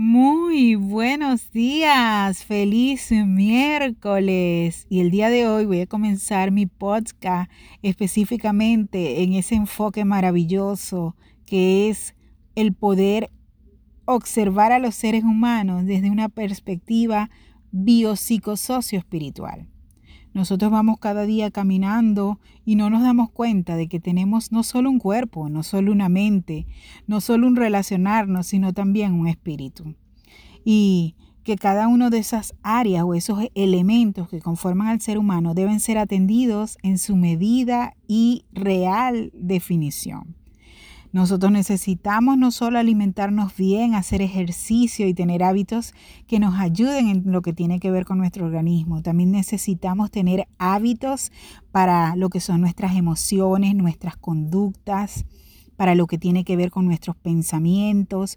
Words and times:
Muy 0.00 0.76
buenos 0.76 1.50
días, 1.50 2.44
feliz 2.44 3.10
miércoles. 3.10 4.86
Y 4.88 5.00
el 5.00 5.10
día 5.10 5.28
de 5.28 5.48
hoy 5.48 5.66
voy 5.66 5.80
a 5.80 5.88
comenzar 5.88 6.52
mi 6.52 6.66
podcast 6.66 7.50
específicamente 7.82 9.24
en 9.24 9.32
ese 9.32 9.56
enfoque 9.56 10.04
maravilloso 10.04 11.16
que 11.46 11.88
es 11.88 12.14
el 12.54 12.74
poder 12.74 13.32
observar 14.04 14.70
a 14.70 14.78
los 14.78 14.94
seres 14.94 15.24
humanos 15.24 15.84
desde 15.84 16.12
una 16.12 16.28
perspectiva 16.28 17.28
biopsicosocio-espiritual. 17.72 19.66
Nosotros 20.34 20.70
vamos 20.70 20.98
cada 20.98 21.22
día 21.22 21.50
caminando 21.50 22.38
y 22.64 22.76
no 22.76 22.90
nos 22.90 23.02
damos 23.02 23.30
cuenta 23.30 23.76
de 23.76 23.88
que 23.88 24.00
tenemos 24.00 24.52
no 24.52 24.62
solo 24.62 24.90
un 24.90 24.98
cuerpo, 24.98 25.48
no 25.48 25.62
solo 25.62 25.92
una 25.92 26.08
mente, 26.08 26.66
no 27.06 27.20
solo 27.20 27.46
un 27.46 27.56
relacionarnos, 27.56 28.46
sino 28.46 28.72
también 28.72 29.14
un 29.14 29.28
espíritu. 29.28 29.94
Y 30.64 31.16
que 31.44 31.56
cada 31.56 31.88
una 31.88 32.10
de 32.10 32.18
esas 32.18 32.54
áreas 32.62 33.04
o 33.04 33.14
esos 33.14 33.44
elementos 33.54 34.28
que 34.28 34.40
conforman 34.40 34.88
al 34.88 35.00
ser 35.00 35.16
humano 35.16 35.54
deben 35.54 35.80
ser 35.80 35.96
atendidos 35.96 36.76
en 36.82 36.98
su 36.98 37.16
medida 37.16 37.94
y 38.06 38.44
real 38.52 39.30
definición. 39.32 40.36
Nosotros 41.12 41.50
necesitamos 41.50 42.36
no 42.36 42.50
solo 42.50 42.78
alimentarnos 42.78 43.56
bien, 43.56 43.94
hacer 43.94 44.20
ejercicio 44.20 45.08
y 45.08 45.14
tener 45.14 45.42
hábitos 45.42 45.94
que 46.26 46.38
nos 46.38 46.58
ayuden 46.58 47.08
en 47.08 47.32
lo 47.32 47.40
que 47.40 47.52
tiene 47.52 47.80
que 47.80 47.90
ver 47.90 48.04
con 48.04 48.18
nuestro 48.18 48.44
organismo. 48.44 49.02
También 49.02 49.30
necesitamos 49.30 50.10
tener 50.10 50.48
hábitos 50.58 51.32
para 51.72 52.14
lo 52.16 52.28
que 52.28 52.40
son 52.40 52.60
nuestras 52.60 52.96
emociones, 52.96 53.74
nuestras 53.74 54.16
conductas, 54.16 55.24
para 55.76 55.94
lo 55.94 56.06
que 56.06 56.18
tiene 56.18 56.44
que 56.44 56.56
ver 56.56 56.70
con 56.70 56.86
nuestros 56.86 57.16
pensamientos, 57.16 58.36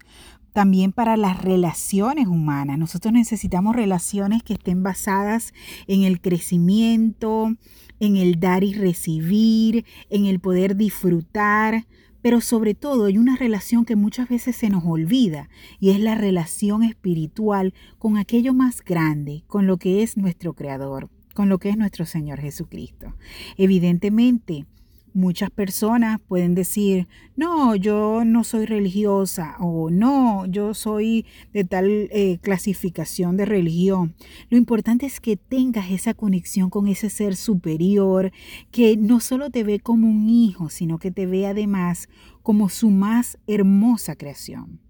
también 0.52 0.92
para 0.92 1.16
las 1.16 1.42
relaciones 1.42 2.26
humanas. 2.26 2.78
Nosotros 2.78 3.12
necesitamos 3.12 3.74
relaciones 3.74 4.42
que 4.42 4.54
estén 4.54 4.82
basadas 4.82 5.52
en 5.86 6.04
el 6.04 6.20
crecimiento, 6.20 7.54
en 8.00 8.16
el 8.16 8.38
dar 8.38 8.64
y 8.64 8.74
recibir, 8.74 9.84
en 10.10 10.26
el 10.26 10.40
poder 10.40 10.76
disfrutar, 10.76 11.86
pero 12.22 12.40
sobre 12.40 12.74
todo 12.74 13.06
hay 13.06 13.18
una 13.18 13.36
relación 13.36 13.84
que 13.84 13.96
muchas 13.96 14.28
veces 14.28 14.56
se 14.56 14.70
nos 14.70 14.84
olvida 14.84 15.50
y 15.80 15.90
es 15.90 16.00
la 16.00 16.14
relación 16.14 16.84
espiritual 16.84 17.74
con 17.98 18.16
aquello 18.16 18.54
más 18.54 18.82
grande, 18.82 19.44
con 19.48 19.66
lo 19.66 19.76
que 19.76 20.02
es 20.02 20.16
nuestro 20.16 20.54
Creador, 20.54 21.10
con 21.34 21.48
lo 21.48 21.58
que 21.58 21.68
es 21.70 21.76
nuestro 21.76 22.06
Señor 22.06 22.40
Jesucristo. 22.40 23.14
Evidentemente, 23.56 24.66
Muchas 25.14 25.50
personas 25.50 26.20
pueden 26.26 26.54
decir, 26.54 27.06
no, 27.36 27.74
yo 27.76 28.24
no 28.24 28.44
soy 28.44 28.64
religiosa 28.64 29.56
o 29.60 29.90
no, 29.90 30.46
yo 30.46 30.72
soy 30.72 31.26
de 31.52 31.64
tal 31.64 32.08
eh, 32.10 32.38
clasificación 32.40 33.36
de 33.36 33.44
religión. 33.44 34.14
Lo 34.48 34.56
importante 34.56 35.04
es 35.04 35.20
que 35.20 35.36
tengas 35.36 35.90
esa 35.90 36.14
conexión 36.14 36.70
con 36.70 36.88
ese 36.88 37.10
ser 37.10 37.36
superior 37.36 38.32
que 38.70 38.96
no 38.96 39.20
solo 39.20 39.50
te 39.50 39.64
ve 39.64 39.80
como 39.80 40.08
un 40.08 40.30
hijo, 40.30 40.70
sino 40.70 40.98
que 40.98 41.10
te 41.10 41.26
ve 41.26 41.46
además 41.46 42.08
como 42.42 42.70
su 42.70 42.90
más 42.90 43.38
hermosa 43.46 44.16
creación. 44.16 44.80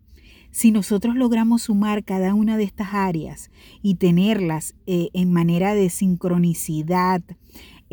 Si 0.53 0.71
nosotros 0.71 1.17
logramos 1.17 1.63
sumar 1.63 2.05
cada 2.05 2.35
una 2.35 2.59
de 2.59 2.65
estas 2.65 2.93
áreas 2.93 3.51
y 3.81 3.95
tenerlas 3.95 4.75
eh, 4.87 5.09
en 5.15 5.33
manera 5.33 5.75
de 5.75 5.89
sincronicidad, 5.89 7.23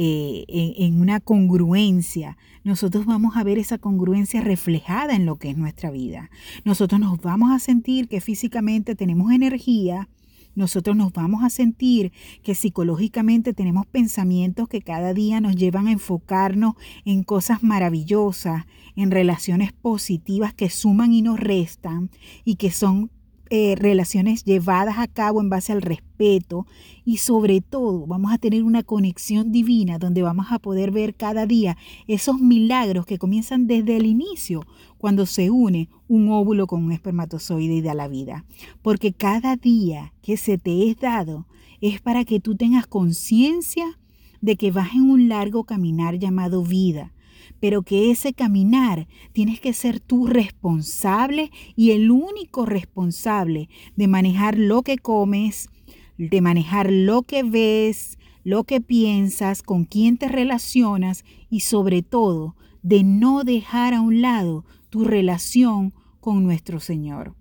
eh, 0.02 0.45
en, 0.78 1.02
una 1.02 1.19
congruencia, 1.19 2.38
nosotros 2.64 3.05
vamos 3.05 3.36
a 3.36 3.44
ver 3.44 3.58
esa 3.58 3.78
congruencia 3.78 4.39
reflejada 4.39 5.14
en 5.14 5.25
lo 5.25 5.36
que 5.36 5.50
es 5.50 5.58
nuestra 5.58 5.92
vida. 5.92 6.30
Nosotros 6.64 7.02
nos 7.02 7.19
vamos 7.19 7.52
a 7.52 7.59
sentir 7.59 8.08
que 8.08 8.22
físicamente 8.22 8.95
tenemos 8.95 9.33
energía, 9.33 10.08
nosotros 10.55 10.95
nos 10.95 11.11
vamos 11.11 11.44
a 11.44 11.50
sentir 11.50 12.14
que 12.44 12.55
psicológicamente 12.55 13.53
tenemos 13.53 13.86
pensamientos 13.88 14.70
que 14.70 14.81
cada 14.81 15.14
día 15.14 15.42
nos 15.42 15.58
llevan 15.58 15.89
a 15.89 15.92
enfocarnos 15.92 16.76
en 17.04 17.23
cosas 17.23 17.61
maravillosas, 17.61 18.67
en 18.95 19.11
relaciones 19.11 19.73
positivas 19.73 20.54
que 20.54 20.70
suman 20.70 21.11
y 21.11 21.21
nos 21.21 21.42
restan 21.42 22.09
y 22.45 22.55
que 22.55 22.71
son 22.71 23.11
eh, 23.52 23.76
relaciones 23.76 24.43
llevadas 24.43 24.99
a 24.99 25.08
cabo 25.08 25.42
en 25.42 25.49
base 25.49 25.71
al 25.71 25.82
respeto 25.82 26.67
y 27.04 27.17
sobre 27.17 27.61
todo 27.61 28.05
vamos 28.05 28.32
a 28.32 28.37
tener 28.37 28.64
una 28.64 28.83
conexión 28.83 29.52
divina 29.52 29.98
donde 29.98 30.21
vamos 30.21 30.48
a 30.52 30.60
poder 30.60 30.92
ver 30.92 31.15
cada 31.15 31.48
día 31.48 31.76
esos 32.08 32.39
milagros 32.39 33.08
que 33.08 33.17
comienzan 33.17 33.65
desde 33.65 33.98
el 33.98 34.05
inicio 34.05 34.61
cuando 34.99 35.26
se 35.26 35.49
une 35.49 35.89
un 36.08 36.30
óvulo 36.30 36.67
con 36.67 36.83
un 36.83 36.92
espermatozoide 36.92 37.73
y 37.73 37.82
da 37.82 37.95
la 37.95 38.08
vida. 38.08 38.45
Porque 38.83 39.14
cada 39.14 39.55
día 39.55 40.14
que 40.21 40.38
se 40.38 40.58
te 40.58 40.88
es 40.89 40.99
dado 40.99 41.48
es 41.82 42.02
para 42.02 42.26
que 42.26 42.39
tú 42.39 42.55
tengas 42.55 42.86
conciencia 42.86 43.98
de 44.42 44.58
que 44.58 44.71
vas 44.71 44.93
en 44.93 45.09
un 45.09 45.27
largo 45.27 45.64
caminar 45.64 46.20
llamado 46.20 46.64
vida 46.64 47.14
pero 47.60 47.82
que 47.82 48.11
ese 48.11 48.33
caminar 48.33 49.08
tienes 49.33 49.60
que 49.60 49.73
ser 49.73 49.99
tú 49.99 50.27
responsable 50.27 51.52
y 51.76 51.92
el 51.92 52.11
único 52.11 52.65
responsable 52.65 53.70
de 53.95 54.08
manejar 54.08 54.58
lo 54.58 54.83
que 54.83 54.98
comes, 54.98 55.70
de 56.17 56.42
manejar 56.42 56.92
lo 56.92 57.23
que 57.23 57.43
ves, 57.43 58.17
lo 58.43 58.64
que 58.64 58.82
piensas, 58.82 59.64
con 59.64 59.86
quién 59.86 60.17
te 60.17 60.27
relacionas 60.27 61.23
y 61.49 61.61
sobre 61.61 62.02
todo 62.02 62.55
de 62.82 63.04
no 63.04 63.43
dejar 63.43 63.93
a 63.93 64.02
un 64.02 64.21
lado 64.21 64.65
tu 64.89 65.04
relación 65.04 65.93
con 66.20 66.43
nuestro 66.43 66.80
Señor, 66.80 67.36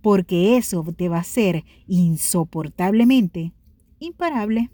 porque 0.00 0.56
eso 0.56 0.84
te 0.96 1.08
va 1.08 1.18
a 1.18 1.24
ser 1.24 1.64
insoportablemente 1.86 3.52
imparable. 3.98 4.70